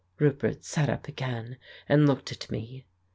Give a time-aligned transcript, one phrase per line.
[0.17, 2.87] Roupert sat up again and looked at me.